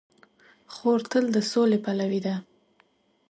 خور 0.73 0.99
تل 1.11 1.25
د 1.35 1.37
سولې 1.51 1.77
پلوي 1.85 2.19
ده. 2.25 2.35